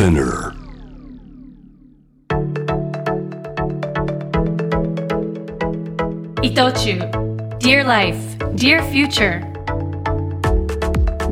[0.00, 0.54] Spinner.
[6.42, 6.98] 伊藤忠
[7.58, 8.16] Dear Life,
[8.54, 9.42] Dear Future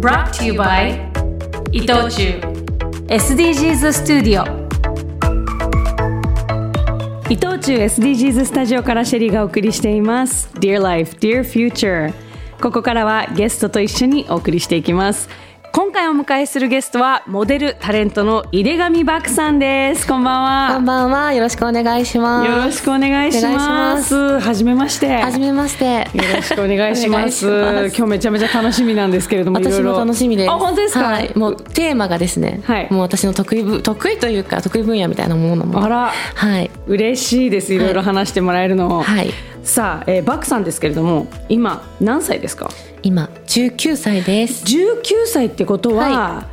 [0.03, 1.01] Brought to you by
[1.73, 2.41] 伊藤忠
[3.09, 4.45] SDGs スタジオ
[7.31, 12.13] 伊藤忠 SDGs スタジオからシェリーがお送りしています Dear Life, Dear Future
[12.61, 15.31] ここからはゲストと一緒にお送りしていきます
[15.79, 21.33] 今回お迎えするゲストはモデルタレントの井出上漠さんですこんばんはこんばんは。
[21.33, 22.51] よろしくお願いします。
[22.51, 23.95] よろしくお願いしま。
[23.95, 25.23] ますはじめまして。
[25.23, 25.85] はじめまして。
[25.85, 27.47] よろしくお願いします。
[27.97, 30.51] 今日めちゃめちゃ楽しみなんですけれども、私も楽しみです。
[30.51, 31.05] あ、本当ですか？
[31.05, 31.33] はい。
[31.39, 32.61] もうテーマがですね。
[32.65, 35.79] はいもう私の得意ぶ得意というか得意分野みたいなものなので。
[35.79, 36.73] あら、はい。
[36.89, 37.73] 嬉しいです。
[37.73, 39.01] いろいろ話してもらえるの。
[39.01, 39.31] はい。
[39.69, 42.71] さあ、えー、バクさんですけれども、今何歳ですか？
[43.03, 44.65] 今19歳です。
[44.65, 46.47] 19歳ってことは、は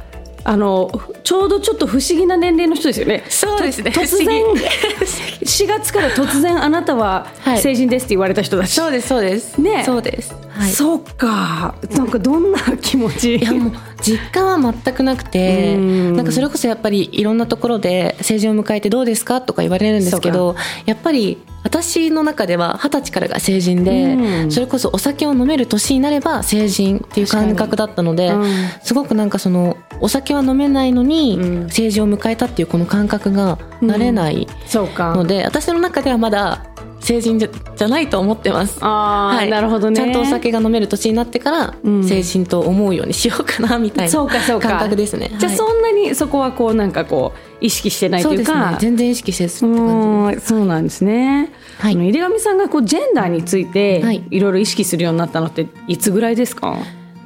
[0.43, 0.91] あの
[1.23, 3.23] ちょうどちょっと不思議な年齢の人ですよね。
[3.30, 4.44] そうですねと突然
[5.45, 8.73] 4月から突然あなたははい成人ですって言われた人だし。
[8.73, 9.61] そうですそうです。
[9.61, 10.35] ねそうです。
[10.49, 10.71] はい。
[10.71, 11.75] そうか。
[11.91, 13.35] なんかどんな気持ち？
[13.35, 28.45] いやもう実感は全くなくてうんなんかそれこそやっぱりいろんなところで成人を迎えてどうですかとか言われるんですけどやっぱり私の中では二十歳からが成人で、うんそれこそお酒を飲める年になれば成人っていう感覚だったので、うん
[28.83, 35.16] すごくなんかそのお酒は飲めないのにうん成人を迎えたっていうこの感覚が慣れないそうか。
[35.16, 36.66] ので、私の中ではまだ
[37.02, 38.78] 成人じゃじゃないと思ってます。
[38.81, 38.88] あ
[39.33, 39.95] あ、はいなるほどね。
[39.95, 45.30] ちゃんとお酒が飲める年になってからうん成人と思うようにしようかなみたいそうかそうかな感覚ですね。
[45.38, 48.78] じゃあはいそんなにそこはこうなんかこう意識してないというそうですねか。
[48.80, 51.52] 全然意識せずってう感じんそうなんですね。
[51.78, 56.75] はいあの井出上さんがこうジェンダーについてはいいろいろ意識するようになったのっていつぐらいですか？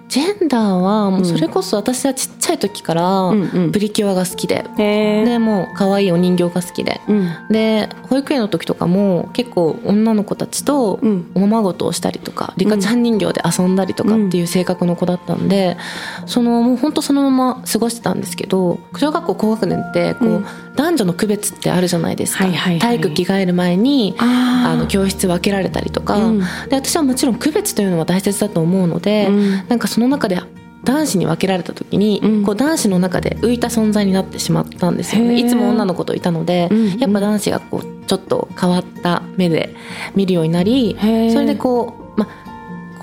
[0.10, 3.72] ジェンダーはもうそれこそ私はちっちゃい時からうんうん。
[3.72, 5.26] プリキュアが好きで、へえ。
[5.26, 7.30] でもう可愛いお人形が好きで、うん。
[7.50, 11.32] で保育園の時とかも結構女の子たちとうん。
[11.36, 15.78] おままごとをしたりとか、リカちゃん人形で遊んだりとかっていう性格の子だったんで、
[16.26, 20.46] そのもう本当そのまま過ごしてたんですけど小学校高学年ってこう、うん。
[20.76, 22.80] 男女の区別ってあるじゃないですか、はいはいはい。
[22.80, 26.40] 体育着替える前にあの教室分けられたりとか、うん。
[26.40, 29.68] で私はもちろん区別というのは大切だと思うので、うん。
[29.68, 30.40] なんかその中で
[30.84, 32.44] 男子に分けられた時に、うん。
[32.44, 35.38] こう男子の中で浮いた存在になってしまったんですよね。
[35.38, 39.76] いつも女の子といたので、うんやっぱ男子がこうちょっと変わった目で
[40.16, 41.06] 見るようになりそ
[41.40, 42.49] れでこうまあ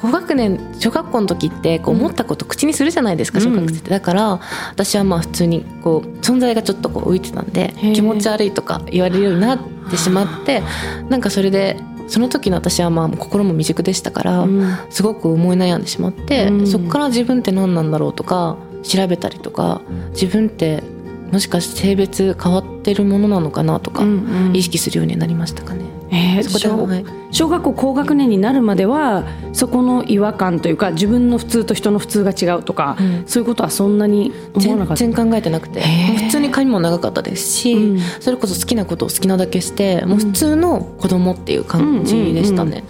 [0.06, 2.00] 高学年小学校の時ってこううん。
[2.00, 3.44] 思ったこと口にするじゃないですか、うん。
[3.44, 3.90] 小学生って。
[3.90, 4.40] だから
[4.70, 9.58] 私はまあ普通にこう存在がちょっとこう浮いてたんで気持ち悪いとか言われるようになっ
[9.90, 10.62] てしまって
[11.08, 11.78] なんかそれで
[12.08, 14.76] その時の私はまあ心も未熟でしたから、うん。
[14.90, 16.66] すごく思い悩んでしまって、うん。
[16.66, 19.80] そこから自分って何なんだろうとか調べたりとか
[20.10, 20.82] 自分って
[21.32, 24.56] もしかして性別変わってるものなのかなとかうんうん。
[24.56, 25.95] 意識するようになりましたかね。
[26.10, 27.04] えー小はい
[27.36, 33.24] 小学校高学年になるまではそこの違和感というか自分の普通と人の普通が違うとか、うん。
[33.26, 34.96] そういうことはそんなに思わ。
[34.96, 35.80] 全然考えてなくて。
[35.80, 38.00] 普通に髪も長かったですし、うん。
[38.20, 42.84] それこそ好きなことを好きなだけしてもう普通の子供っていう感じでしたね。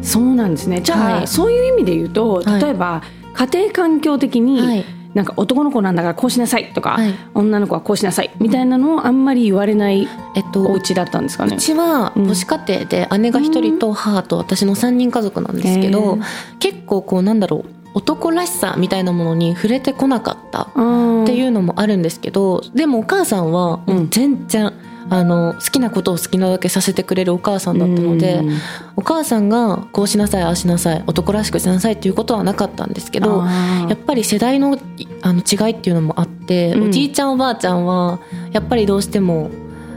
[0.00, 0.80] そうなんですね。
[0.80, 1.28] じゃあ、はい。
[1.28, 2.60] そういう意味で言うとはい。
[2.60, 3.02] 例えば、
[3.34, 7.14] 家庭環境的に、はいなんか男の子なんだからこうしなさいとか、はい。
[7.34, 11.56] 女の子はこうしなさいみたいなのをあんまり言われないえっとお家だったんですかね。
[11.56, 11.58] う。
[11.58, 12.26] ちはうん。
[12.26, 16.22] 母子家庭で姉が一人と母と私の3人家族なんですけへどー
[16.58, 23.80] 結構こうなんだろう男らしさみたいなものに触れてこなかったっっていうのもあるんですけどでもお母さんは
[24.10, 24.72] 全然、
[25.12, 28.58] あの好きなことを好きなだけさせてくれるお母さんだったので、うん。
[28.96, 34.78] お母さんがこうしなさいああしなさい男らしくしなさいっていうことはなかったんですけどやっぱり世代の
[35.20, 36.88] あの違いっていうのもあって、うん。
[36.88, 38.20] おじいちゃんおばあちゃんは
[38.52, 39.50] やっぱりどうしても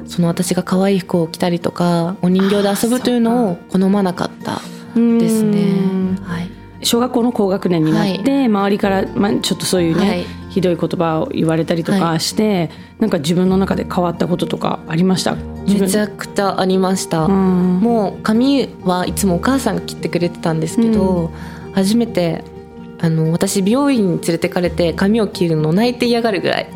[0.06, 4.56] その私が可愛い服を着たりとかお人形で遊ぶというのを好まなかった
[4.96, 5.62] ですね。
[5.62, 5.76] う
[6.12, 6.20] ん。
[6.26, 6.50] はい。
[6.82, 12.70] 小学校の高学年になって、周りから、まあ、ちょっとそういうね、はいひどい言葉を言われたりとかして、
[13.00, 15.36] なんか自分の中で変わったこととかありました？
[15.36, 17.26] めちゃくちゃありました。
[17.26, 17.82] うん。
[17.82, 21.34] もう髪はいつもお母さんが切ってくれてたんですけど、
[21.74, 22.46] 初めて
[23.02, 26.70] あの私美容院に連れてかれて髪を切るの泣いて嫌がるぐらい。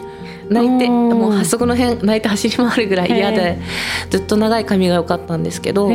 [0.49, 1.09] 泣いてうん。
[1.17, 3.59] もうあそこの辺泣いて走り回るぐらい嫌へで
[4.09, 5.89] ずっと長い髪が良かったんですけど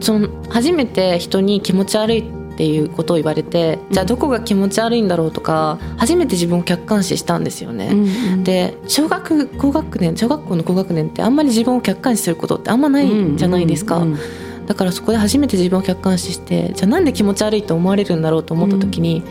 [0.00, 7.90] その初めて人に気持ち悪いっていうことを言われてじゃあどこが気持ち悪いんだろうとか初めて自分を客観視したんですよね。
[7.92, 14.18] うんで小学高学年小学校の高学年ってあんまり自分を客観視することってあんまないじゃないですか、うんうん
[14.66, 19.24] だからそこで初めて自分を客観視してじゃあなんで気持ち悪いと思われるんだろうと思った時に、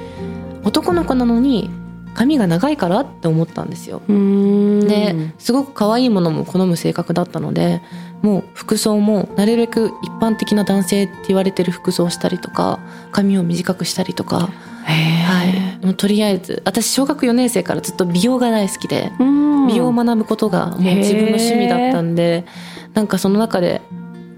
[0.64, 1.70] 男の子なのに
[2.14, 4.02] 髪が長いからって思ったんですよ。
[4.08, 4.88] うん。
[4.88, 7.82] ですごく可愛いものも好む性格だったので
[8.22, 12.80] もう服装もなるべく一般的な男性って言われてる服装をしたりとか
[13.12, 14.50] 髪を短くしたりとか、
[14.84, 19.12] はい、もうとりあえず私小学4年生からずっと美容が大好きで
[19.68, 22.46] 美容を学ぶことがもう自分の趣味だったんで
[22.94, 23.82] なんかその中で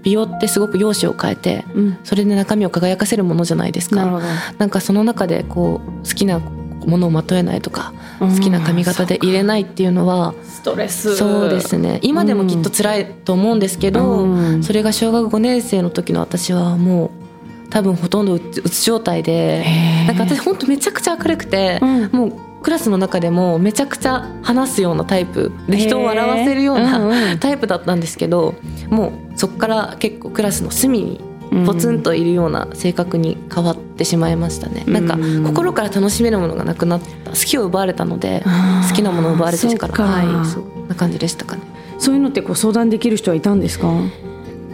[0.04, 1.98] 美容ってすごく容姿を変えてうん。
[2.04, 4.04] それで中身を輝かせるものじゃないですか。
[4.04, 4.20] な
[4.58, 6.40] なんかその中でこう好きな
[6.86, 8.34] ものをまとえないとかうん。
[8.34, 11.16] 好きな髪型で入れないっていうのはストレス。
[11.16, 12.00] そうですね。
[12.02, 14.62] 今でもきっと辛いと思うんですけど、うん。
[14.62, 19.64] それが小学5年生の時の私はもう多分ほとんどうつ状態で
[20.06, 22.10] なんか私本当めちゃくちゃ明るくて、うん。
[22.12, 22.32] もう
[22.64, 28.54] クラスの中でもめちゃくちゃ話すようなタイプで人を笑わせるようなんタイプだったんですけど
[28.88, 31.20] もうそこから結構クラスの隅に
[31.66, 37.30] ポツンといるような性格に変わってしまいましたね、なんかうん心から楽しめるものがなくなった。
[37.30, 38.42] 好きを奪われたので
[38.88, 39.94] 好きなものを奪われてから。
[39.94, 40.46] はい。
[40.46, 41.62] そんな感じでしたかね。
[41.98, 43.92] そういうのってこう相談できる人はいたんですか？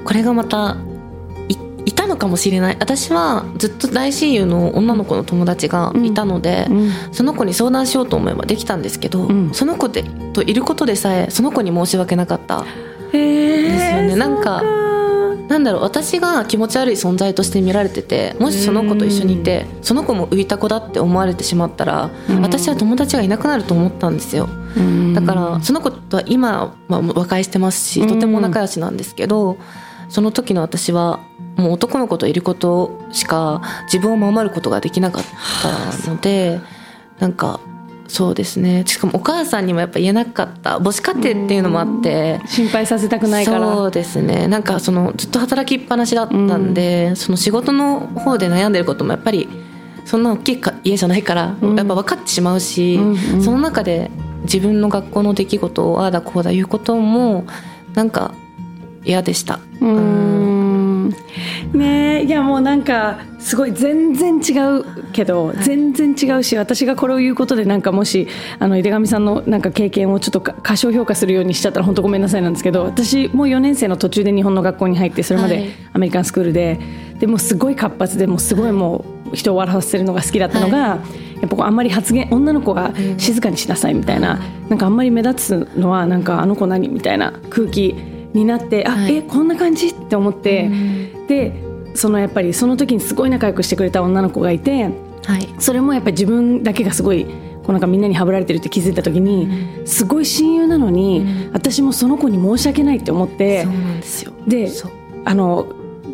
[0.04, 0.76] これがまた
[1.48, 1.56] い
[1.86, 2.76] いたのかもしれない。
[2.78, 6.90] 私はずっと大親友の女の子の友達がいたので、うん。
[7.12, 9.54] その子に相談しようと思えばできたんですけど、うん。
[9.54, 12.64] その子でといることでさえその子に申し訳なかった。
[13.12, 14.16] ですよね。
[14.16, 14.62] なんか
[15.50, 22.40] なんだろう私が気持ち悪い存在として見られててもしその子と一緒にいてその子も浮いた子だって思われてしまったら、うん。
[22.40, 24.48] 私は友達がいなくなると思ったんですよ。
[25.14, 29.58] だからその子とは今は和解してますしとても仲良しなんですけど、
[30.08, 31.18] その時の私は
[31.56, 35.24] もう男の子といることしか自分を守ることができなかっ
[35.62, 36.60] たので
[37.18, 37.58] なんか
[38.10, 38.82] そうですね。
[38.86, 42.40] しかもお母さんにもやっぱ言えなかった母子家庭っていうのもあって。
[42.46, 43.74] 心配させたくないから。
[43.76, 44.48] そうですね。
[44.48, 49.48] なんかそのずっと働きっぱなしだったんで、その仕事の方で悩んでることもやっぱり
[50.04, 51.76] そんな大きいか家じゃないから、うん。
[51.76, 53.42] やっぱ分かってしまうし、うんうん。
[53.42, 54.10] その中で
[54.42, 57.46] 自分の学校の出来事をああだこうだ言うことも
[57.94, 58.34] なんか
[59.04, 59.60] 嫌でした。
[59.80, 60.59] うーん
[61.72, 68.28] ねえいやもうなんかすごい全然違うけど、全然違うし私がこれを言うことでなんかもし
[68.58, 75.68] あの井手上さんのなんか経験をちょっとか過小評価するようにしちゃったら本当ごめんなさいなんですけど私もう4年生の途中で日本の学校に入ってそれまではい。
[75.92, 76.78] アメリカンスクールで
[77.18, 80.78] でもうすごい活発でもうすごいもう人を笑わせるのが好きだったのが、
[81.40, 87.94] やっぱあんまり発言女の子が静かにしなさいみたいな、なんかあんまり目立つのはなんかあの子何みたいな空気
[88.32, 89.16] になってあ、はい。
[89.16, 90.70] えこんな感じって思って、
[91.28, 91.52] で
[91.94, 94.90] そのやっぱりその時にすごい仲良くしてくれた女の子がいて
[95.24, 95.48] はい。
[95.58, 97.30] それもやっぱり自分だけがすごいこ
[97.68, 104.32] うなんかみんなにはぶられてるって気づいた時に、すごい親友なのに、私もその子に申し訳ないって思ってそうなんですよ。
[104.46, 104.70] で
[105.24, 105.66] あの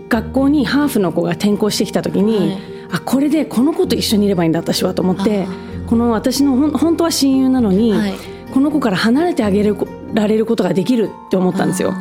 [0.09, 2.59] 学校にハーフの子が転校してきた時に、はい。
[2.93, 5.47] あこれでこの子と一緒にいればいいんだ私はと思ってあ
[5.89, 8.15] この私のほん本当は親友なのに、はい。
[8.53, 9.77] この子から離れてあげる
[10.15, 11.95] られることができるって思ったんですよ。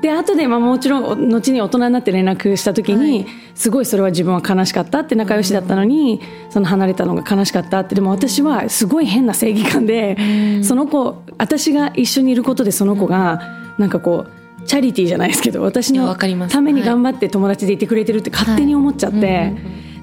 [0.00, 3.26] で後でまあもちろん後に大人になって連絡した時に、はい。
[3.54, 10.16] すごいそれは自分は悲しかったって仲良しだったのに、その離れたのが悲しかったってでも私はすごい変な正義感で、
[10.62, 13.42] その子私が一緒にいることでその子が
[13.76, 16.14] なんかこうチャリティーじゃないですけど私の
[16.48, 19.52] ために頑張って友達でいてくれてるって勝手に思っちゃって、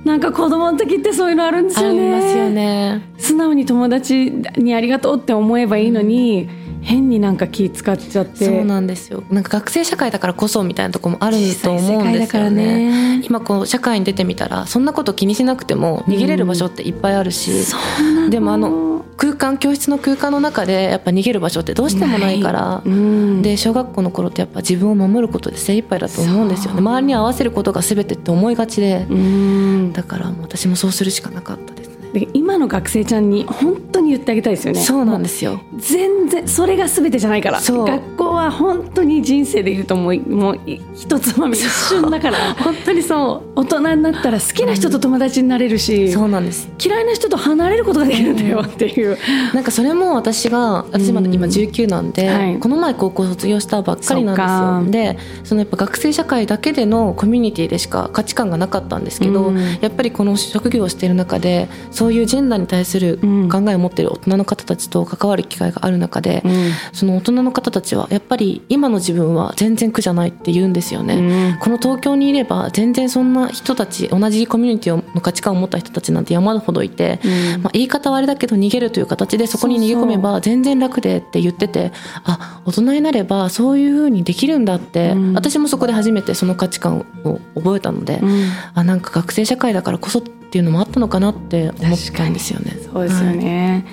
[0.06, 2.38] なんか子供の時ってそういうのあるんですあよね。
[2.38, 3.02] よね。
[3.18, 6.48] 素直に友達にありがとうって思えばいいのに、
[6.88, 8.46] 変になんか気使っちゃって。
[8.46, 9.22] そうなんですよ。
[9.30, 13.18] なんか学生社会だからこそみたいなところもあると思うんですよ小さい世界だからね。
[13.18, 18.30] ね今こう社会に出てみたらそんなこと気にしなくても逃げれる場所っていっぱいあるし、そうなの。
[18.30, 23.42] でもあの空間教室の空間の中でやっぱ逃げる場所ってどうしてもないからうん。
[23.42, 26.80] で小学校の頃ってやっぱ自分を守ることで精一杯だと思うんですよね。
[26.80, 29.06] 周りに合わせることが全てって思いがちで。
[29.10, 29.92] うん。
[29.92, 31.74] だから私もそうするしかなかった
[32.14, 34.82] で今の学生ちゃんに本当に言ってあげたいですよね。
[34.82, 35.62] そうなんですよ。
[35.78, 37.60] 全然それが全てじゃないから。
[37.62, 42.54] 学校は本当に人生でいると思うもうい一つまみ一瞬だから。
[42.60, 43.60] 本当にそう。
[43.60, 46.70] 大人になったら好きな人と友達になれるし、そうなんです。
[46.84, 49.18] 嫌いな人と離れることができるんだよっていう、
[49.54, 52.58] なんかそれも私が私まだ今19なんで、はい。
[52.60, 54.34] この前高校卒業したばっかりな
[54.80, 55.04] んですよ。
[55.04, 59.58] でそのやっぱ学生社会だけでのコミュニティでしか価値観がなかったんですけど、うん。
[59.82, 63.50] やっぱりこの職業をしている中でそういうジェンダーに対するうん。
[63.50, 66.72] 考えを持っている大人の方たちと関わる機会がある中で、うん。
[66.94, 71.16] その大人の方たちはやっぱり今の自分は全然苦じゃないって言うんですよね。
[71.16, 71.60] うん。
[71.60, 77.64] この東京にいれば全然そんな人たち同じコミュニティの価値観を持った人たちなんて山ほどいて、うん。
[77.64, 81.92] まあ、言い方はあれだけど逃げるという形でそこに逃げ込めば全然楽でって言ってて
[82.24, 85.34] あ大人になればそういうふうにできるんだって、うん。
[85.34, 88.44] 私もそこで初めてその価値観を覚えたので、うん。
[88.76, 92.78] あなんか学生社会だからこそっていうのもあったのかなって思ったんですよね。
[92.92, 93.86] そうですよね、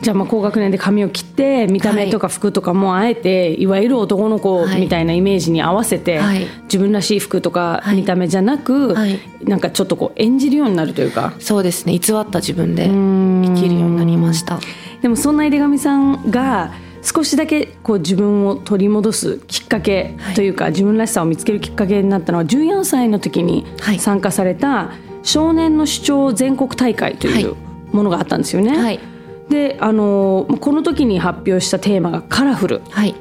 [0.00, 6.46] じゃあまあ高学年で髪を切って見た目とか服とかもあえていわゆる男の子みたいなイメージに合わせてはい。
[6.64, 9.20] 自分らしい服とか見た目じゃなくはい。
[9.44, 11.34] なんかちょっとこう演じるようになるというか。
[11.40, 11.92] そうですね。
[11.92, 14.60] 偽った自分で生きるようになりました。
[15.02, 16.72] でもそんな井手上さんが
[17.02, 23.98] 少しだけこう自分を取り戻すきっかけというか、自分らしさを見つけるきっかけになったのは14歳の時にはい。
[23.98, 24.92] 参加された
[25.28, 27.56] 少年の主張全国大会というは
[27.92, 28.78] ものがあったんですよね。
[28.78, 29.00] はい。
[29.50, 32.82] であのこの時に発表したテーマが「カラフル。
[32.90, 33.14] はい」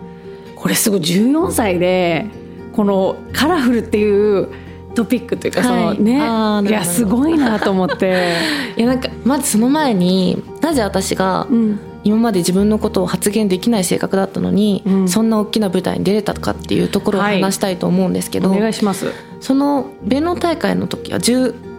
[0.56, 2.26] これすごい14歳で
[2.74, 4.48] この「カラフル」っていう
[4.96, 6.70] トピックというかそのはいね、あーなるほど。
[6.70, 8.34] いやすごいなと思って。
[8.78, 11.80] いやなんかまずその前になぜ私がうん。
[12.04, 15.10] 今まで自分のことを発言できない性格だったのに、うん。
[15.10, 17.42] そんな大きな舞台に出れたかっていうところをはい。
[17.42, 19.12] 話したいと思うんですけど、お願いします。
[19.42, 21.20] その弁論大会の時は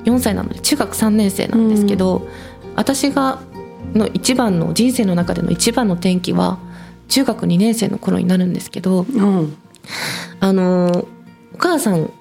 [0.04, 2.26] 14歳なので中学3年生なんですけど、
[2.76, 3.40] 私が
[3.94, 6.58] の一番の人生の中での一番の転機は
[7.08, 9.56] 中学2年生の頃になるんですけどうん。
[10.40, 11.06] あの
[11.54, 12.12] お母さん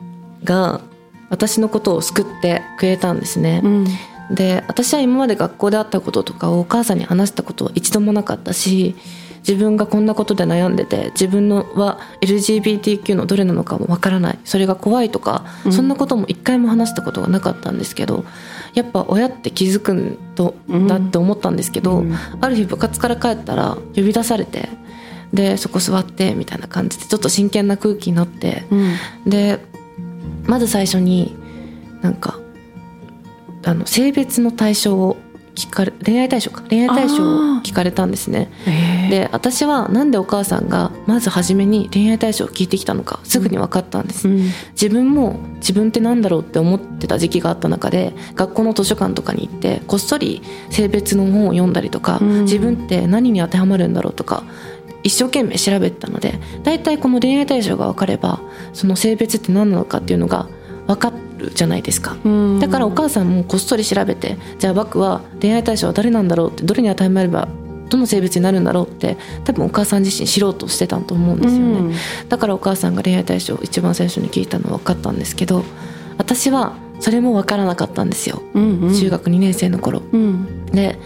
[0.43, 0.81] が
[1.29, 3.61] 私のことを救ってくれたんですね。
[3.63, 3.85] うん。
[4.33, 8.95] で私は今まで学校であったこととかをお母さんに話したことは一度もなかったし
[9.39, 14.39] 自分がこんなことで悩んでて自分のは LGBTQ のどれなのかもわからない。
[14.45, 15.71] それが怖いとか、うん。
[15.73, 18.25] そんなことも一回も話したことがなかったんですけど
[18.73, 20.87] やっぱ親って気づくんとうん。
[20.87, 22.15] だって思ったんですけど、うん。
[22.41, 24.69] ある日部活から帰ったら呼び出されて
[25.33, 28.63] でそこ座ってみたいな感じでちょっと真剣な空気になって。
[28.71, 29.29] うん。
[29.29, 29.59] で
[30.45, 31.35] まず最初に
[32.01, 32.39] なんか
[33.65, 35.17] あの性別の対象を
[35.57, 36.61] 聞かれ恋愛対象か。
[36.69, 38.49] 恋愛対象を聞かれたんですね。
[38.67, 39.09] えー。
[39.09, 44.37] で私はなんでお母さんがまず初めに恋愛対象を聞いてきたのかすぐに分かったんです、うん。
[44.71, 52.43] 自分も自分ってなんだろうって思ってた時期があった中で学校の図書館とかに行ってこっそり性別の本を読んだりとか、うん。
[52.43, 54.43] 自分って何に当てはまるんだろうとか
[55.03, 58.41] 一生懸命調べてたので大体この恋愛対象が分かれば
[58.73, 60.47] その性別って何なのかっていうのが
[60.85, 62.17] 分かるじゃないですか。
[62.23, 62.59] うん。
[62.59, 67.47] だからお母さんもこっそり調べてじゃあバクは恋愛対象は誰なんだろうってどれに当てはまれば
[67.89, 71.95] どの性別になるんだろうって多分お母さん自身知ろうとしてたと思うんですよね、
[72.27, 75.63] だからお母さんが恋愛対象を一番最初に聞いたのは分かったんですけど
[76.17, 78.93] 私はそれも分からなかったんですよ、うんうん。
[78.93, 80.01] 中学2年生の頃。
[80.11, 80.65] うん。
[80.65, 80.99] で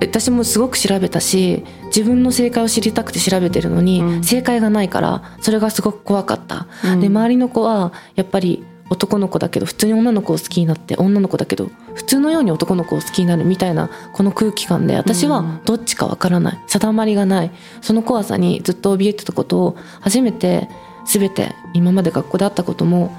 [0.00, 4.24] 私もすごく調べたし自分の正解を知りたくて調べてるのに、うん。
[4.24, 7.00] 正解がないからそれがすごく怖かった、うん。
[7.00, 16.58] で周りの子はやっぱり男の子だけど普通に女の子を好きになって女の子だけど普通のように男の子を好きになるみたいなこの空気感で私はどっちかわからない。
[16.66, 17.50] 定まりがない。
[17.80, 20.68] その怖さにずっと怯えてたことを初めて
[21.06, 23.14] 全て今まで学校であったことも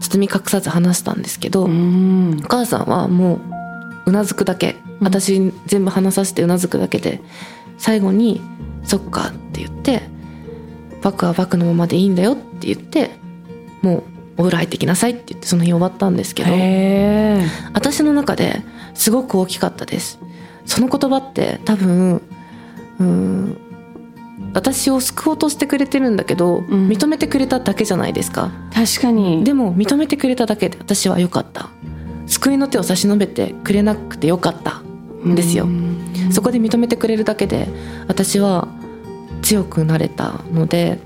[0.00, 2.40] 包み隠さず話したんですけど、うん。
[2.44, 3.40] お母さんはもう
[4.06, 4.76] うなずくだけ。
[5.00, 7.20] 私に全部話させてうなずくだけで
[7.76, 8.40] 最後に
[8.84, 10.02] 「そっか」って言って
[11.02, 13.10] 「バクはバクのままでいいんだよ」って言って
[13.82, 14.02] もう
[14.36, 16.50] 「お風呂入ってきなさい」って言ってその日終わったんですけど
[17.72, 18.62] 私の中で
[18.94, 20.18] すごく大きかったです。
[20.64, 22.22] その言葉って多分
[22.98, 23.58] うん
[24.54, 26.88] 私を救おうとしてくれてるんだけど、ん。
[26.88, 28.50] 認めてくれただけじゃないですか。
[28.74, 29.44] 確かに。
[29.44, 31.70] でも認めてくれただけで私は良かった。
[32.26, 34.82] 救いの手を差し伸べてくれなくてよかった。
[35.26, 35.64] んですよ。
[35.64, 36.32] うん。
[36.32, 37.68] そこで認めてくれるだけで
[38.08, 38.68] 私は
[39.42, 40.98] 強くなれたので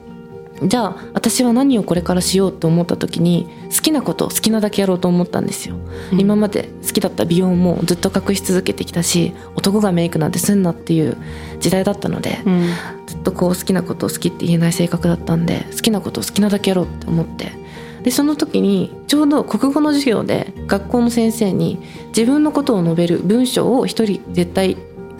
[0.62, 5.76] じゃあ私は何をこれからしようと思った時に好きなことを好きなだけやろうと思ったんですよ、
[6.12, 6.20] うん。
[6.20, 11.16] 今まで好きだった美容もずっと隠し続けてきたし男がメイクなんてすんなっていう
[11.60, 12.68] 時代だったので、うん。
[13.06, 17.52] ずっとこう好きなことを好きって言えない性格だったんで好きなことを好きなだけやろうって思って。
[18.02, 21.80] でその時にちょうど国語の授業で学校の先生に
[22.16, 24.76] 自分のことを述べる文章を一人絶対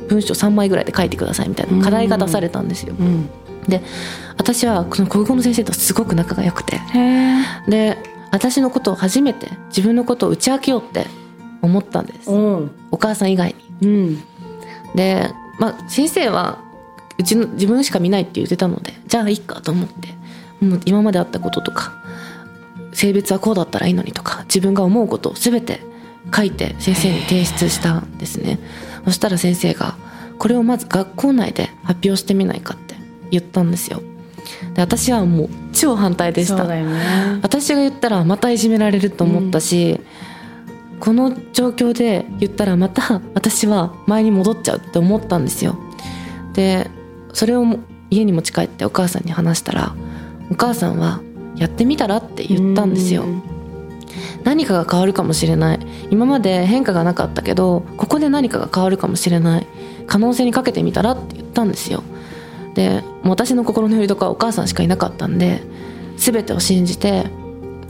[0.09, 2.95] 文章3枚ぐらいで書いてくださいみたいな課題が出されたんですよ。
[2.97, 3.29] うん
[3.69, 3.83] で
[4.37, 6.81] 私はこの国語の先生とすごく仲が良くて。
[7.69, 7.97] で
[8.33, 11.07] 私のことを初めて自分のことを打ち明けようって
[11.63, 12.31] 思ったんです。
[12.31, 12.71] うん。
[12.91, 13.89] お母さん以外に。
[13.89, 14.23] うん。
[14.95, 16.59] で、まあ、先生は
[17.19, 20.09] うちの自分しか見ないって言ってたのでじゃあいいかと思って
[20.65, 21.95] もう今まであったこととか
[22.93, 25.81] 性別はこうだったらいいのにとか自分が思うことを全て
[26.35, 28.59] 書いて先生に提出したんですね。
[29.05, 29.97] そしたら先生が
[30.39, 32.86] これをまず学校内で発表してみないかって
[33.31, 34.03] 言ったんですよ。
[34.75, 36.65] で私はもう超反対でした。
[36.65, 36.85] ね。
[37.43, 40.01] 私が言ったらまたいじめられると思ったし、
[41.01, 45.79] この状況で言ったらまた私は前に戻っちゃうって思ったんですよ。
[46.55, 46.89] で
[47.33, 47.65] それを
[48.11, 49.95] 家に持ち帰ってお母さんに話したら
[50.51, 51.21] お母さんは
[51.57, 53.25] 「やってみたら?」って言ったんですよ。
[53.25, 53.43] うん。
[54.45, 55.81] 何かが変わるかもしれない。
[56.11, 59.67] 今まで変化がなかったけどここで何かが変わるかもしれない。
[60.07, 62.05] 可能性にかけてみたらって言ったんですよ
[62.77, 65.63] で私の心の拠り所はお母さんしかいなかったんで
[66.19, 67.25] 全てを信じて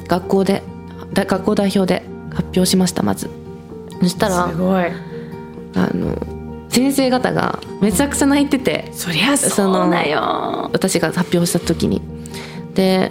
[0.06, 0.62] 学校で
[1.12, 3.28] 学校代表で発表しましたまず。
[4.00, 4.84] そしたらすごい。
[5.74, 6.16] あの
[6.68, 10.70] 先生方がめちゃくちゃ泣いててそりゃそうだよ。
[10.72, 12.00] 私が発表した時に。
[12.74, 13.10] で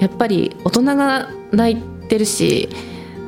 [0.00, 2.68] やっぱり大人が泣いてるし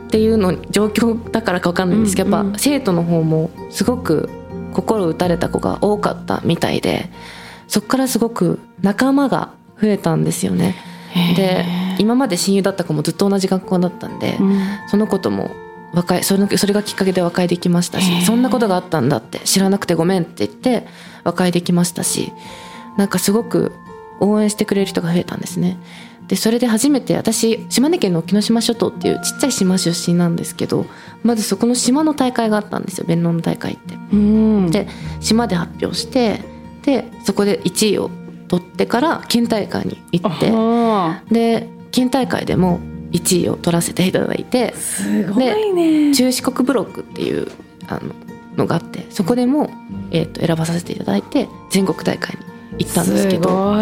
[0.06, 4.28] っていうの状況だからか分かんないんですけど、やっぱ生徒の方もすごく
[4.72, 7.10] 心打たれた子が多かったみたいで
[7.68, 10.74] そこからすごく仲間が増えたんですよね。
[11.36, 11.64] で
[11.98, 15.50] 今まで親友だった子もずっと同じ学校だったんで、うん、その子とも
[15.92, 20.86] 和解それそれがきっかけで和解できましたしそんなことがあったんだって知らなくてごめんって言って
[21.24, 22.32] 和解できましたし
[22.96, 23.72] なんかすごく
[24.20, 25.78] 応援してくれる人が増えたんですね。
[26.26, 30.84] でそれで初めて私島根県の沖ノ島諸島っていうちっちゃい島出身なんですけど
[31.22, 33.96] まずそこの島の大会があったんですよ弁論の大会って。
[34.70, 34.88] で
[35.20, 36.42] 島で発表して
[36.88, 38.10] でそこで1位を
[38.48, 42.80] 取ってから県大会に行ってで県大会でも
[43.12, 46.14] 1位を取らせていただいてすごいね。
[46.14, 47.46] 中四国ブロックっていう
[47.88, 48.14] あの
[48.56, 49.70] のがあってそこでも、
[50.10, 52.34] えーと、選ばさせていただいて全国大会
[52.78, 53.74] に行ったんですけども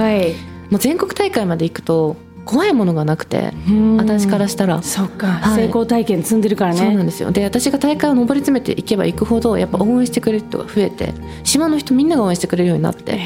[0.72, 3.52] う全国大会まで行くと怖いものがなくて
[3.98, 4.80] 私からしたら。
[4.82, 6.78] そっか、はい、成功体験積んでるからね。
[6.78, 7.30] そうなんですよ。
[7.32, 11.12] で私が大会を上り詰めていけば行くほどやっぱ応援してくれる人が増えて
[11.44, 13.20] 島の人みんなが応援してくれるようになって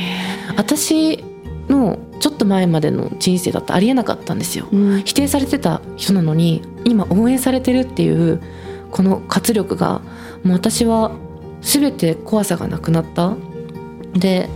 [0.56, 1.22] 私
[1.68, 8.40] のちょっと前までの人生だとありえなかったんですよ、うん、否定されてた人なのに今応援されてるっていう
[8.90, 10.00] この活力が
[10.42, 11.12] もう私は
[11.62, 13.36] 全て怖さがなくなった。
[14.14, 14.48] で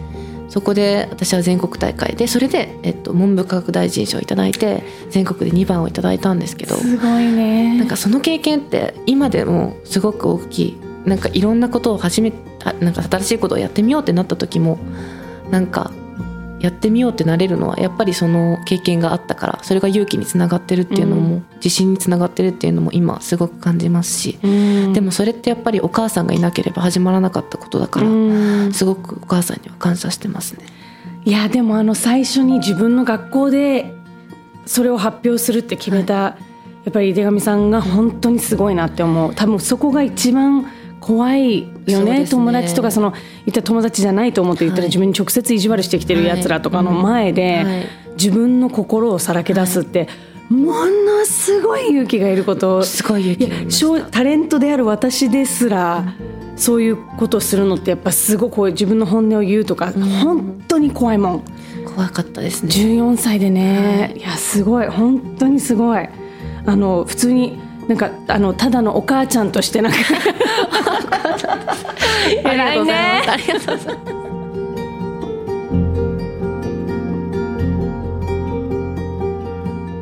[0.49, 7.79] そこで私は全国大会でそれで、えっと、文部科学大臣賞を頂いて全国で2番をいただいたんですけどすごいね。
[7.79, 10.79] なんかその経験って今でもすごく大きい。
[11.05, 12.33] なんかいろんなことを始め
[12.81, 14.79] なんか新しいことをやってみようってなった時も
[15.51, 15.93] なんか
[16.65, 28.11] やってみようってなれるのはやっぱりその経験があったからそれが勇気につながってるっていうのも、うん、自信につながってるっていうのも今すごく感じますし、うん、でもそれってやっぱりお母さんがいなければ始まらなかったことだから、う
[28.69, 30.65] ん、すごくお母さんには感謝してますね。
[31.27, 33.93] いやでもあの最初に自分の学校で
[34.65, 36.43] それを発表するって決めた、はい、
[36.85, 39.35] やっぱり井手上さんが本当にすごいなって思う。
[39.35, 40.67] 多分そこが一番
[41.05, 47.87] 怖いよね、ね、友達とかその言った友達じゃないと思って言ったら、自分に直接意地悪してきてるやつらとかの前で、
[48.17, 50.09] 自分の心をさらけ出すって、
[50.49, 52.83] ものすごい勇気がいること。
[52.85, 56.15] すごい勇気タレントである私ですら、
[56.57, 61.45] そういうことをするのってやっぱすごく自分の本音を言うとか、うん、本当に怖いもん。
[61.85, 62.71] 怖かったですね。
[62.71, 64.87] 14歳でね、はい、いやすごい。
[64.87, 66.09] 本当にすごい。
[66.67, 69.99] あの普通になんかあのただのお母ちゃんとしてなんか
[72.45, 73.23] 偉いね。
[73.29, 74.15] ありがとうございます。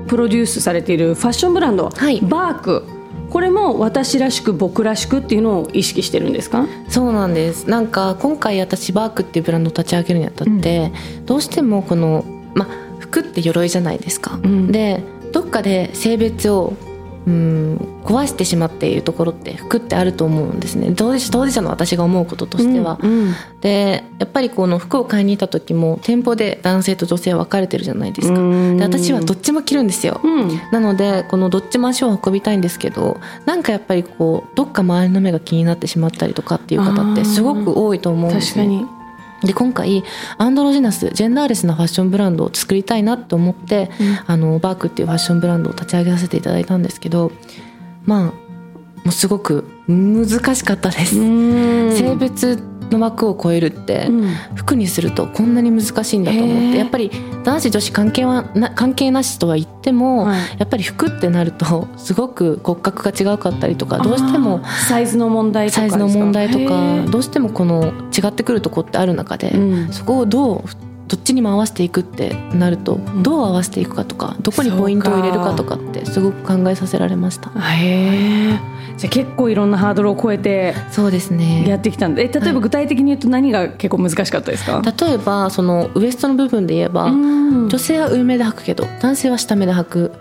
[0.07, 2.85] プロデュースされているファッションブランド、はい、バーク。
[3.31, 6.67] これも私らしく僕らしくっていうのを意識してるんですか？
[6.89, 7.69] そうなんです。
[7.69, 12.67] なんか今回私バークっていうブランドを立ち上げるにあたって、うん、どうしてもこのま
[12.99, 16.75] 服って鎧じゃないですか、うん、でどっかで性別を
[17.27, 22.99] うん壊してしまっているところって服ってあると思うんですね当事当事者の私が思うこととしては。
[23.01, 28.35] うんうん、でやっぱりこの服を買いに行った時も店舗で男性と女性は分かれてるじゃないですか。
[28.35, 30.21] で私はどっちも着るんですよ。
[30.23, 38.85] うん、なのでこのどっちも足を運びたいんですけどなんかやっぱりこうどっか周りの目が気になってしまったりとかっていう方ってすごく多いと思うんですね。
[39.45, 40.05] で今回
[40.39, 47.33] アンドロジナスジェンダーレスなファッションブランドを作りたいなと思って、うん、あのバークっていうファッションブランドを立ち上げさせていただいたんですけど
[48.05, 48.43] まあ
[49.05, 51.17] もうすごく難しかったです。
[51.17, 54.09] 性別の枠を超えるって、
[54.55, 57.11] 服にするとこんなに難しいんだと思ってやっぱり
[57.45, 77.51] 男子女子関係はな関係なしとは言っても、はい、やっぱり服ってなるとすごく骨格が違うかったりとかどうしてもサイズの問題とかサイズの問題とかどうしてもこの違ってくるとこってある中で、うん、そこをどうどっちにも合わせていくってなるとどう合わせていくかとかどこにポイントを入れるかとかってすごく考えさせられました。
[77.51, 78.59] へー
[78.97, 81.69] じゃ結構いろんなハードルを超えてそうですね。
[81.69, 90.13] やってきたんでえ例えば具体的に言うと何が結構難しかったですか、例えばそのウエストの部分で言えば女性は上目で履くけど男性は下目で履く。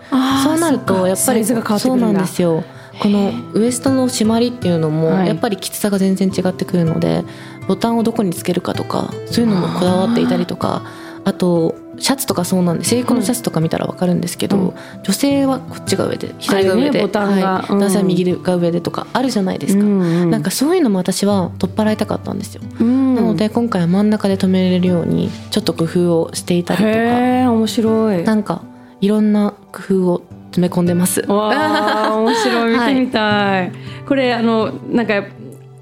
[0.44, 1.54] そうなるとやっぱりそ
[1.94, 2.64] うなんですよ。
[3.00, 7.24] このウエストの締まりっていうのもやっぱりきつさが全然違ってくるので、
[7.68, 10.82] ボタンをどこにつけるかとかそういうのもこだわっていたりとか
[11.24, 14.74] あとシャツとかそうなんで制服のシャツとか見たら分かるんですけど、うん。
[15.04, 17.52] 女性はこっちが上で左が上で、ねボタンが。
[17.60, 17.78] はいうん。
[17.78, 20.30] 男性は右が上でとかあるじゃないですか、うんうん。
[20.30, 23.14] なんかそういうのも私は取っ払いたかったんですよ、うん。
[23.14, 26.90] なので今回は真ん中で止めれるようにちょっと工夫をしていたりとか。
[26.90, 28.24] へえ面白い。
[28.24, 28.62] なんか
[29.00, 31.20] いろんな工夫を詰め込んでます。
[31.20, 32.72] わあ面白い。
[32.78, 33.72] 見てみたい、
[34.08, 35.22] これあのなんか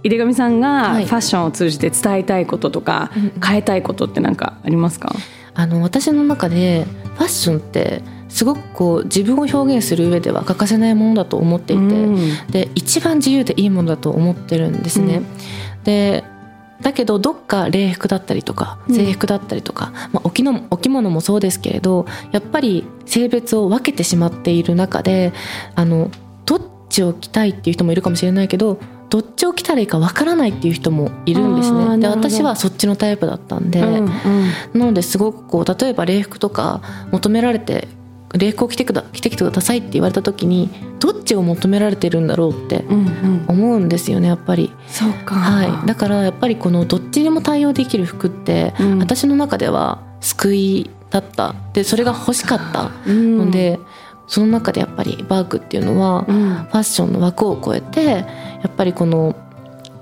[0.02, 1.06] 井出上さんがはい。
[1.06, 5.12] ファッションを通じて伝えたいこととか、うん変えたいことって何かありますか？
[5.54, 6.86] あの私の中で
[7.16, 12.46] ファッションってすごくこう自分を表現する上では欠かせないものだと思っていて、うん。
[12.50, 15.22] で一番自由でいいものだと思ってるんですね。
[15.84, 16.24] で
[16.80, 18.94] だけどどっか礼服だったりとかうん。
[18.94, 25.32] 制服だったりとか、まあ、お着のお着物もそうですけれどやっぱり性別を分けてしまっている中で
[25.74, 26.10] あの
[26.46, 31.98] どっちを着たいっていう人もいるかもしれないけどどっちを着たらいいか分からないっていう人もいるんですね。
[31.98, 34.08] で私はそっちのタイプだったんで、うんうん。
[34.72, 37.88] なのですごくこう例えば礼服とか求められて
[38.34, 40.70] 礼服を着てくだ着てきてくださいって言われた時に
[41.00, 44.72] どっちを求められてるんだろうってうんうん思うんですよねやっぱり。
[44.86, 48.98] そうか、はい、だからやっぱりこのどっちにも対応できる服って、うん。
[49.00, 51.56] 私の中では救いだった。
[51.72, 53.38] でそれが欲しかったうん。
[53.38, 53.80] ので、
[54.28, 56.52] その中でやっぱりバーグっていうのは、フうん。
[56.52, 58.24] ァッションの枠を超えて
[58.62, 59.36] やっぱりこの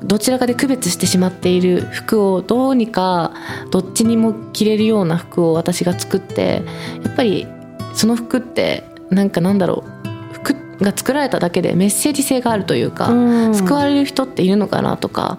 [0.03, 3.33] どちらかで区別してしまっている服をどうにか
[3.71, 6.63] どっちにも着れるような服を私が作って
[7.03, 7.47] やっぱり
[7.95, 13.55] その服ってなんかなんだろう服が作られただけでメッセージ性があるというか、うん。
[13.55, 15.39] 救われる人っているのかなとか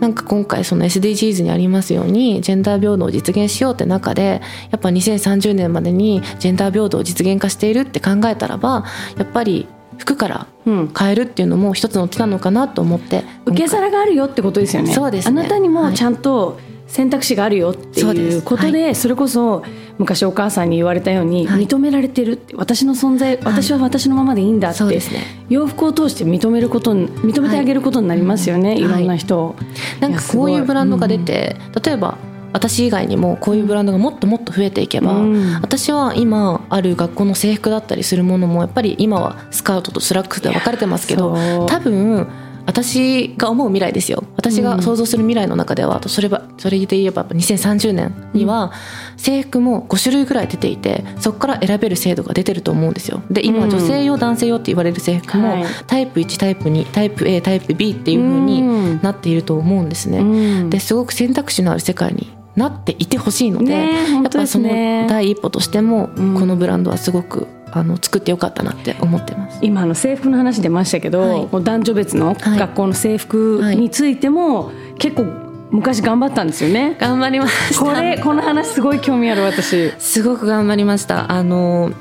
[0.00, 8.84] なんか今回その SDGs にありますようにジェンダー平等を実現しようって中でやっぱ2030年までにジェンダー平等を実現化しているって考えたらば
[9.18, 9.68] やっぱり
[10.00, 10.92] 服からうん。
[10.98, 14.92] 変えるっていうのも一つの手なのかなと思って受け皿があるよってことですよね。
[14.92, 15.40] そうですね。
[15.40, 19.62] あなたにもちゃんと選択肢があるよっていうことでそれこそ
[19.98, 21.66] 昔お母さんに言われたようにはい。
[21.66, 25.22] 認められてるって私の存在私は私のままでいいんだって、そうですね。
[25.48, 28.78] 洋服を通して認めることに認めてあげることになりますよね、はい。
[28.80, 29.56] い、ろんな人を、
[30.00, 32.18] なんかこういうブランドが出て例えば
[32.52, 35.54] 私以外にもこういうブランドがもっともっと増えていけば、うん。
[35.62, 42.26] 私は今ある学校の制服だったりするものもやっぱり今はスカートとスラックスで分かれてますけど多分
[42.66, 44.22] 私が思う未来ですよ。
[44.36, 48.72] 私が想像する未来の中では、そればそれで言えばやっぱ2030年には
[49.16, 53.22] 制服も5種類ぐらい出ていてそこから選べる制度が出てると思うんですよ。
[53.30, 53.70] で今うん。
[53.70, 55.64] 女性用男性用って言われる制服も、はい。
[55.86, 58.64] タイプ1タイプ2タイプ A タイプ B っていう風にう
[58.96, 59.00] ん。
[59.02, 60.18] なっていると思うんですね。
[60.18, 60.22] う
[60.64, 60.70] ん。
[60.70, 69.58] ですごく選択肢のある世界になっていてほしいので、ねえやっぱそのね第一歩としても、うんこのブランドはすごくあの作ってよかったなって思ってます。
[69.62, 75.24] 今あの制服の話出ましたけど、はい男女別のはい学校の制服についても結構
[75.70, 76.96] 昔頑張ったんですよね。
[76.98, 77.84] 頑張りました。
[77.84, 79.92] これこの話すごい興味ある私。
[79.98, 81.30] すごく頑張りました。
[81.30, 81.92] あの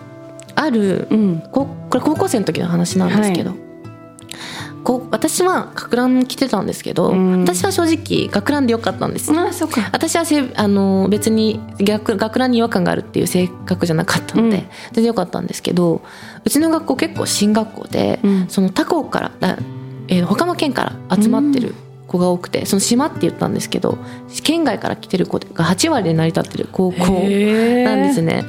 [0.56, 3.54] ある、うんここれ高校生の時の話なんですけど、
[4.89, 9.32] こう私は学ラン着てたんですけど、うん私は正直学ランでよかったんです。
[9.32, 9.88] あそうか。
[9.93, 16.02] 私はせあの別に逆学ランに違和感があるっていう性格じゃなかったので、うん全然良かったんですけど
[16.43, 19.60] うちの学校結構進学校で、うんその他校からだ、
[20.08, 21.75] えー他の県から集まってる
[22.08, 23.99] 子が多くて、その島って言ったんですけど
[24.43, 28.43] 県外から来てる子が8割で成り立ってる高校なんですね。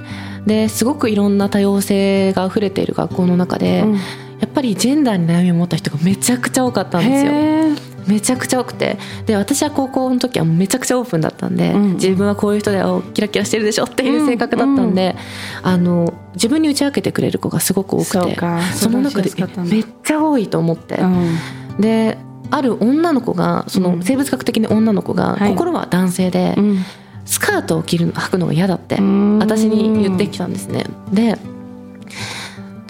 [0.46, 3.98] ですごくいろんな多様性が溢れている学校の中で、うん
[4.40, 7.33] やっぱりジェンダーに悩みを持った人がめちゃくちゃ多かったんですよ。
[8.07, 8.96] めちゃくちゃ多くて。
[9.26, 15.14] で私は高校の時はめちゃくちゃオープンだったんで、うん自分はこういう人だよキラキラしてるでしょっていう性格だったんで、
[15.62, 18.18] あの自分に打ち明けてくれる子がすごく多くて
[18.74, 19.31] その中で
[19.64, 21.37] めっちゃ多いと思って、うん。
[21.79, 22.18] で
[22.50, 25.50] ある女の子がその生物学的に女の子が、はい。
[25.50, 26.79] 心は男性で、うん。
[27.26, 29.38] スカートを着る履くのが嫌だってん。
[29.38, 30.87] 私に言ってきたんですね。
[31.12, 31.38] で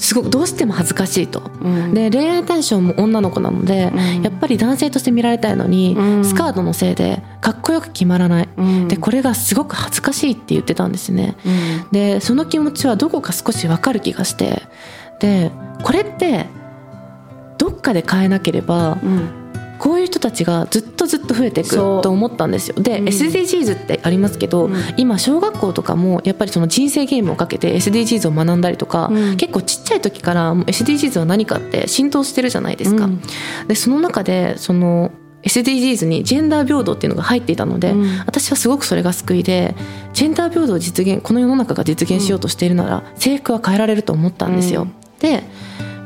[0.00, 1.42] すごくどうしても恥ずかしいと。
[1.62, 1.94] うん。
[1.94, 4.22] で恋愛対象も女の子なので、うん。
[4.22, 6.24] やっぱり男性として見られたいのに、うん。
[6.24, 8.88] スカートのせいでかっこよく決まらない、うん。
[8.88, 11.36] でこれがすごく恥ずかしいって言ってたんですね。
[11.44, 11.88] うん。
[11.92, 14.62] でその気持ちはどこか少しわかる気がして。
[15.20, 16.46] でこれって
[17.58, 19.39] どっかで変えなければうん
[19.80, 22.74] こういう人たちがずっとずっと増えていくと思ったんですよ。
[22.76, 23.08] で、うん。
[23.08, 24.76] SDGs ってありますけど、うん。
[24.98, 29.36] 今小学校とかもやっぱりその人生ゲームをかけて SDGs を学んだりとか、うん。
[29.38, 33.06] 結構ちっちゃい時からもう SDGs は何かって浸透してるじゃないですか。
[33.06, 33.22] うん。
[33.68, 35.12] でその中でその
[35.44, 38.18] SDGs にジェンダー平等っていうのが入っていたので、うん。
[38.26, 39.74] 私はすごくそれが救いで
[40.12, 44.82] ジェンダー平等を実現この世の中が実現しようとしているなら、制服は変えられると思ったんですよ。
[44.82, 44.92] うん。
[45.20, 45.42] で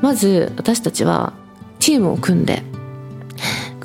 [0.00, 1.32] まず私たちは
[1.80, 2.62] チームを組んで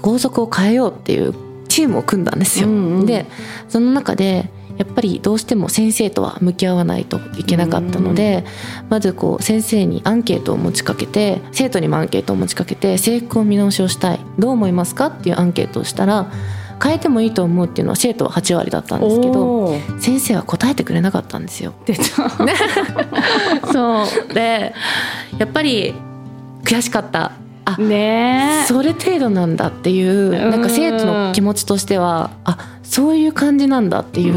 [0.02, 1.34] 校則を変えようっていう
[1.68, 2.68] チームを組んだんですよ。
[2.68, 3.06] うんうん。
[3.06, 3.26] で
[3.68, 8.46] その中でやっぱりどうしても先生とは向き合わないといけなかったので
[8.90, 14.20] まずこう先生にアンケートを持ちかけて生徒にもアンケートを持ちかけて制服を見直しをしたい。
[14.40, 16.32] どう思いますかっていうアンケートをしたら
[16.82, 21.74] 変えてもいいと思うっていうのは生徒は8割だったんですけど先生は答えてくれなかったんですよ。
[21.86, 22.04] 出た。
[23.74, 24.34] そう。
[24.34, 24.74] で
[25.38, 25.94] やっぱり
[26.64, 27.34] 悔しかった
[27.78, 28.64] あね。
[28.68, 34.34] それ程度なんだっていうなんか生徒の気持ちとしてはあそういう感じなんだっていう。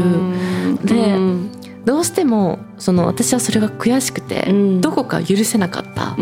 [0.85, 1.15] で
[1.85, 4.47] どうしてもその私はそれが悔しくて
[4.81, 6.15] どこか許せなかった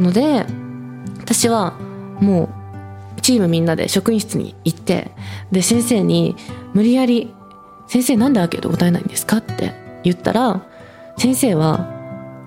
[0.00, 0.46] ので
[1.20, 1.74] 私は
[2.20, 2.48] も
[3.18, 5.10] うチームみんなで職員室に行って
[5.52, 6.36] で先生に
[6.72, 7.32] 無理やり
[7.86, 9.72] 「先生なんでアンケート答えないんですか?」って
[10.04, 10.62] 言ったら
[11.18, 11.86] 先生は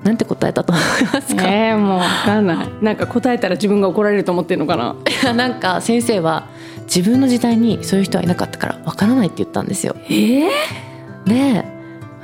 [0.08, 1.44] なんて答えたと思いますか？
[1.48, 2.70] えー、もう分かんない。
[2.82, 4.96] なんか答えたら自分が怒られると思ってるのかな？
[5.22, 6.48] いやなんか先生は
[6.84, 9.96] 自分の時代にそういう人はいなかったからわからないって言ったんですよ。
[10.10, 11.66] ええー、で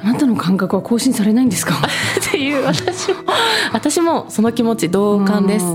[0.02, 1.76] あなたの感覚は更新されないんですか？
[2.26, 3.16] っていう私も
[3.74, 5.66] 私もその気持ち同感です。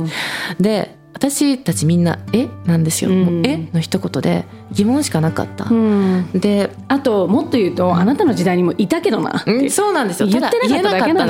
[0.59, 2.49] で私たちみんな「え？
[2.65, 3.69] なんですよ「うん、え？
[3.73, 10.29] の一言で疑問しかなかった、うん、であともっと言うと、あなたの時代にもいたけどなそうなんですよ。
[10.29, 11.29] 言ってなかっただけなん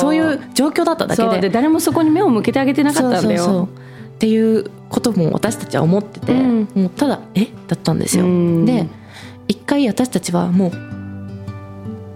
[0.00, 0.14] そう。
[0.14, 1.40] いう状況だっただけで。
[1.42, 3.68] で誰もそこに目を向けてあげてなかったんだよ。
[4.16, 7.46] っていうことも私たちは思ってて、うん、もうただ「え？
[7.68, 8.24] だったんですよ、
[8.64, 8.88] で
[9.46, 10.72] 一回私たちはも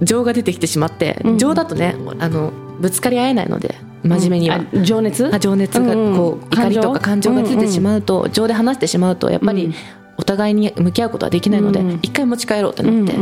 [0.00, 5.32] う情が出てきてしまって、情だとねあのぶつかり合えないので真面目には、うん、情熱？
[5.32, 9.72] あ情熱がこう、怒りとか感情が出てしまうと、情で話してしまうとやっぱり
[10.16, 13.14] お互いに向き合うことはできないので一、回持ち帰ろうってなって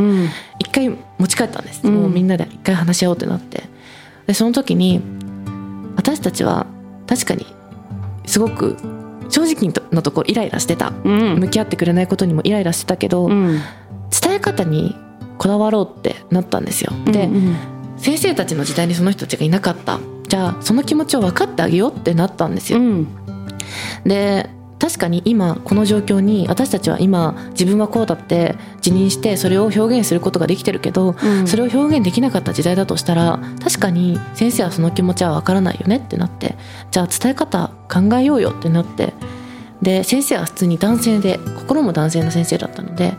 [0.59, 3.63] 一、回持ち帰ったんです、もうみんなで一回話し合おうってなって。
[4.27, 5.01] でその時に
[5.95, 6.65] 私たちは
[7.07, 7.45] 確かに
[8.25, 8.77] すごく
[9.29, 13.59] 正直のところイライラしてた、向き合ってくれないことにもイライラしてたけど、伝
[14.35, 14.95] え方に
[15.37, 16.91] こだわろうってなったんですよ。
[17.05, 17.29] で、
[17.97, 19.99] 先生たちの時代にその人たちがいなかった
[20.31, 22.79] じゃあその気持ちを分かってあげようってなったんですよ。
[22.79, 23.07] うん、
[24.05, 36.55] で確かに今この状況に私たちは今自分はこうだって自認してそれを表現することができてるけど、うん、それを表現できなかった時代だとしたら確かに先生はその気持ちは分からないよねってなって
[36.91, 39.13] じゃあ伝え方考えようよってなって
[39.81, 43.15] で先生は普通に男性で心も男性の先生だったので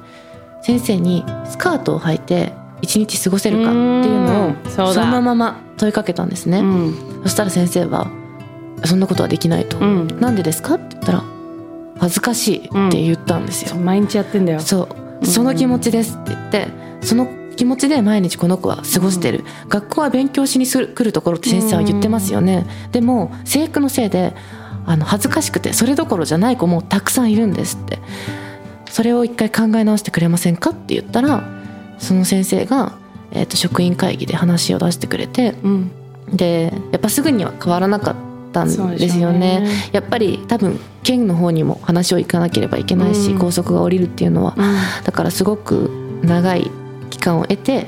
[0.62, 4.54] 先生にスカートを履いて一日過ごせるかっていうのを
[4.92, 8.10] そのまま問いかけたんですね、うん、そしたら先生は
[8.84, 11.22] 「そんなことはできないと」うん、なんでですか?」って言ったら
[11.98, 14.60] 「恥ずかしい」って言ったんですよ、うん、毎日やってんだよ。
[14.60, 14.88] そ
[15.22, 15.26] う。
[15.26, 16.68] その気持ちですって言って
[17.00, 24.34] その気持ちで毎日この子は過ごしてる、うん、学校は勉強しに来るところって先生は言ってますよね、でも制服のせいで
[24.84, 28.00] あの恥ずかしくてそれどころじゃない子もたくさんいるんですって。
[28.90, 30.70] それを一回考え直してくれませんか？
[30.70, 31.42] って言ったら
[32.02, 32.98] その先生が、
[33.30, 35.90] えー、と職員会議で話を出してくれて、うん、
[36.32, 38.16] でやっぱすぐには変わらなかっ
[38.52, 45.90] たんですよね、ね、やっぱり多分県の方にも話を行かなければいけないし、うん、校則が下りるっていうのは、うん、だからすごく
[46.22, 46.70] 長い
[47.10, 47.86] 期間を得て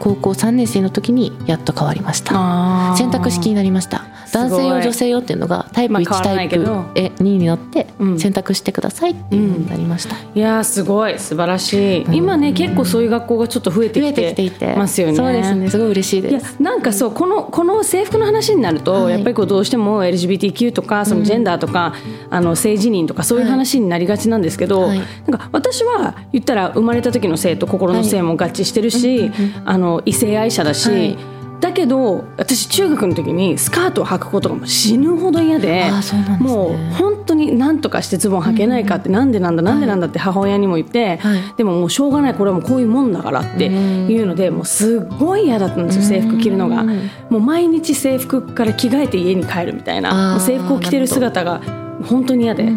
[0.00, 2.94] 高校3年生の時にやっと変わりました。
[2.96, 4.04] 選択式になりました。
[4.32, 11.18] 男性用女性用っていうのがタイプ1、タイプ2になって選択してくださいっていうふうになりました、うん、いやすごい。
[11.18, 14.74] 素晴らしい、うん、今ね結構そういう学校がちょっと増えてきて。
[14.76, 15.16] ますよね。
[15.16, 15.68] そうですね。
[15.68, 16.62] すごい嬉しいです。
[16.62, 21.94] なんかそうこのこの制服の話になると、はい、やっぱりこうどうしても LGBTQ とかそのジェンダーとか、
[22.28, 25.06] うん、あの性自認とかそういう話になりがちなんですけど、はい、なん
[25.38, 29.32] か私は言ったら生まれた時の性と心の性も合致してるし、はい、
[29.64, 31.18] あの異性愛者だし、
[31.60, 35.92] だけど私中学の時にスカートを履くことが死ぬほど嫌で、ね、
[36.40, 46.82] もう本当に何とかしてズボン履けないかって、うん、なんでなんだなんでなんだって母親にも言って、はい、でももうしょうがないこれはもうこういうもんだからっていうのでもうすっごい嫌だったんですよ制服着るのが。
[47.28, 50.40] もう毎日制服から着替えて家に帰るみたいな。
[50.40, 51.60] 制服を着てる姿が
[52.04, 52.68] 本当に嫌で、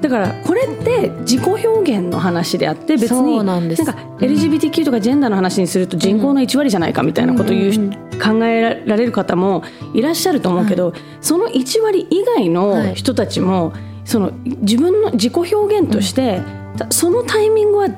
[0.00, 7.90] だからこれって自己表現の話であって別になんか LGBTQ とかジェンダーの話にすると人口の1割じゃないかみたいなことを言う、
[8.22, 9.62] 考えられる方も
[9.94, 13.72] いらっしゃると思うけど、その1割以外の人たちも、
[14.04, 16.42] その自分の自己表現として、
[16.90, 17.88] そのタイミングは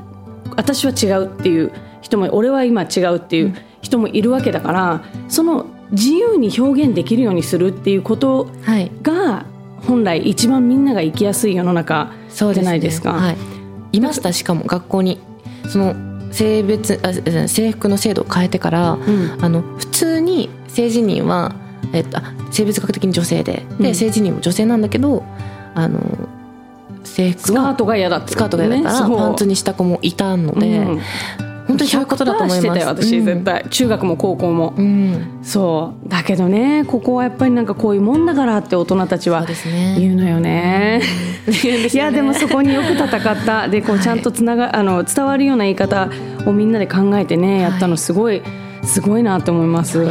[0.57, 8.49] 私は違うっていう人も俺は今違うっていう人もいるわけだからその自由に表現できるようにするっていうこと
[9.03, 9.47] が、
[9.87, 13.13] 本来一番みんなが生きやすい世の中じゃないですか。
[13.13, 13.37] すねはい、
[13.99, 15.21] いましたしかも学校に。
[15.69, 15.95] その
[16.33, 17.13] 性別あ
[17.49, 21.55] 制服の制度を変えてから、うん、あの普通に性自認は、
[21.93, 22.19] えっと、
[22.51, 23.65] 性別学的に女性で。
[23.79, 25.25] で、うん、性自認も女性なんだけど
[25.75, 26.01] あの
[27.05, 31.01] 制服はスカートが嫌だった、スカートが嫌だからパンツにした子もいたので、うん、
[31.73, 32.61] 本当にそういうことだと思います。
[32.61, 33.25] してたよ私、うん。
[33.25, 35.39] 絶対中学も高校も、うん。
[35.43, 36.09] そう。
[36.09, 39.47] だけどねここはやっぱりなんかこういうもんだからって大人たちは
[39.99, 41.01] 言うのよね。
[41.93, 43.69] いやでもそこによく戦った。
[43.73, 46.11] でこうちゃんとつながあの伝わるような言い方
[46.45, 48.43] をみんなで考えてねやったのすごい
[48.83, 50.05] すごいなと思います。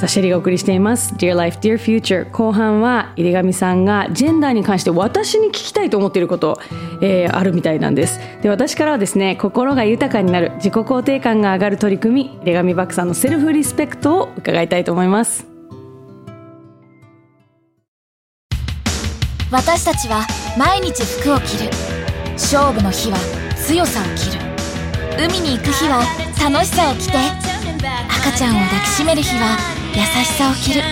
[0.00, 6.58] さあシェリーがお送りしています「Dear Life, Dear Future」後半は入上さんがジェンダーに関して私に聞きたいと思っていること、
[7.02, 8.18] えーあるみたいなんです。
[8.40, 15.46] で私からはですね心が豊かになる自己肯定感が上がる取り組み入上バックさんのセルフリスペクトを伺いたいと思います。
[19.50, 21.70] 私たちは毎日服を着る。
[22.32, 23.18] 勝負の日は
[23.54, 24.40] 強さを着る。
[25.18, 26.02] 海に行く日は
[26.42, 27.18] 楽しさを着て
[28.08, 30.82] 赤ちゃんを抱きしめる日は優しさを着る。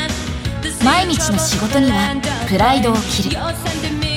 [0.84, 2.14] 毎日の仕事には
[2.48, 3.38] プライドを着る。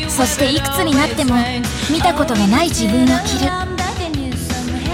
[0.09, 1.35] そしていくつになっても
[1.89, 3.49] 見たことのない自分を着る。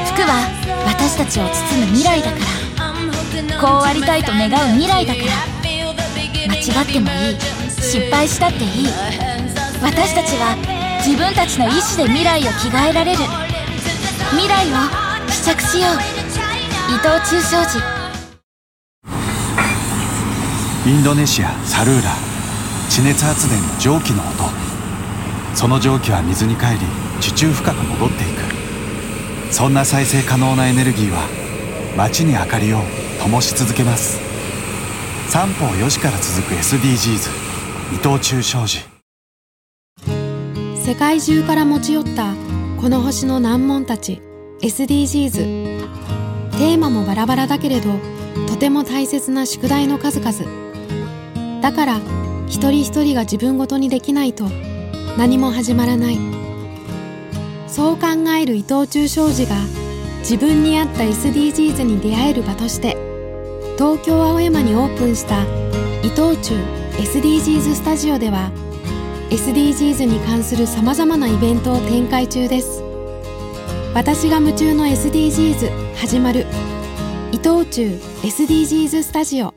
[0.05, 0.49] 服は
[0.85, 3.61] 私たちを包む未来だから。
[3.61, 5.27] こうありたいと願う未来だから。
[6.47, 7.37] 間違ってもいい。
[7.81, 8.87] 失敗したっていい。
[9.81, 10.55] 私たちは
[11.05, 13.19] 自分たちの意志で未来を着替えられる。
[14.31, 14.75] 未来を
[15.29, 15.93] 試着しよう。
[16.91, 17.96] 伊藤忠商事。
[20.87, 22.11] インドネシアサルーラ
[22.89, 24.45] 地熱発電の蒸気の音。
[25.53, 26.77] その蒸気は水に帰り
[27.19, 28.27] 地中深く戻ってい
[29.49, 29.53] く。
[29.53, 31.27] そんな再生可能なエネルギーは
[31.97, 32.79] 街に明かりを
[33.21, 34.17] 灯し続けます。
[35.27, 37.31] 三方よしから続く SDGs
[37.93, 38.79] 伊藤忠商事。
[40.85, 42.33] 世界中から持ち寄った
[42.79, 44.21] この星の難問たち
[44.61, 45.31] SDGs
[46.51, 47.89] テーマもバラバラだけれど
[48.47, 50.66] とても大切な宿題の数々。
[51.61, 51.99] だから
[52.47, 54.45] 一人一人が自分ごとにできないと
[55.17, 56.17] 何も始まらない。
[57.67, 58.07] そう考
[58.39, 59.55] える伊藤忠商事が
[60.19, 62.97] 自分に合った SDGs に出会える場として
[63.75, 65.43] 東京青山にオープンした
[66.03, 66.55] 伊藤忠
[66.93, 68.51] SDGs スタジオでは
[69.29, 72.81] SDGs に関するさまざまなイベントを展開中です。
[73.93, 76.45] 私が夢中の SDGs 始まる。
[77.31, 79.56] 伊藤忠 SDGs スタジオ。